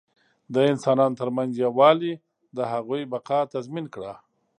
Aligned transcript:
د 0.53 0.55
انسانانو 0.71 1.19
تر 1.21 1.29
منځ 1.37 1.51
یووالي 1.63 2.13
د 2.57 2.59
هغوی 2.73 3.01
بقا 3.13 3.39
تضمین 3.53 3.85
کړه. 3.93 4.13